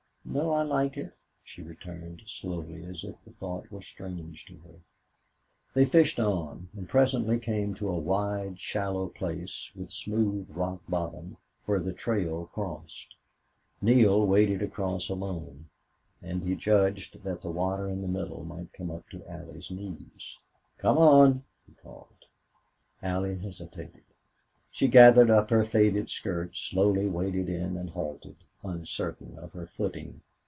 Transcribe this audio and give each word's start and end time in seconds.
"No 0.23 0.51
I 0.51 0.61
like 0.61 0.97
it," 0.97 1.11
she 1.43 1.61
returned, 1.61 2.21
slowly, 2.25 2.85
as 2.85 3.03
if 3.03 3.21
the 3.23 3.31
thought 3.31 3.69
were 3.69 3.81
strange 3.81 4.45
to 4.45 4.53
her. 4.59 4.75
They 5.73 5.83
fished 5.85 6.21
on, 6.21 6.69
and 6.77 6.87
presently 6.87 7.37
came 7.37 7.73
to 7.73 7.89
a 7.89 7.97
wide, 7.99 8.57
shallow 8.57 9.09
place 9.09 9.71
with 9.75 9.89
smooth 9.89 10.47
rock 10.51 10.79
bottom, 10.87 11.35
where 11.65 11.81
the 11.81 11.91
trail 11.91 12.45
crossed. 12.53 13.15
Neale 13.81 14.25
waded 14.25 14.61
across 14.61 15.09
alone. 15.09 15.65
And 16.21 16.43
he 16.43 16.55
judged 16.55 17.23
that 17.23 17.41
the 17.41 17.51
water 17.51 17.89
in 17.89 18.01
the 18.01 18.07
middle 18.07 18.45
might 18.45 18.71
come 18.71 18.89
up 18.91 19.09
to 19.09 19.27
Allie's 19.27 19.69
knees. 19.69 20.37
"Come 20.77 20.97
on," 20.97 21.43
he 21.67 21.73
called. 21.73 22.25
Allie 23.03 23.39
hesitated. 23.39 24.03
She 24.71 24.87
gathered 24.87 25.29
up 25.29 25.49
her 25.49 25.65
faded 25.65 26.09
skirt, 26.09 26.55
slowly 26.55 27.05
waded 27.07 27.49
in 27.49 27.75
and 27.75 27.89
halted, 27.89 28.37
uncertain 28.63 29.35
of 29.39 29.51
her 29.53 29.65
footing. 29.65 30.21